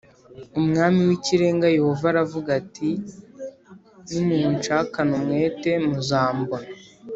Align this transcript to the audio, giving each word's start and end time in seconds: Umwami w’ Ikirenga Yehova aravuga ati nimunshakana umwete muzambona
Umwami 0.59 0.99
w’ 1.07 1.11
Ikirenga 1.17 1.67
Yehova 1.75 2.05
aravuga 2.13 2.49
ati 2.61 2.89
nimunshakana 4.11 5.11
umwete 5.19 5.71
muzambona 5.87 6.69